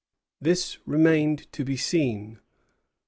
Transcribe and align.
This 0.41 0.79
remained 0.87 1.51
to 1.53 1.63
be 1.63 1.77
seen. 1.77 2.39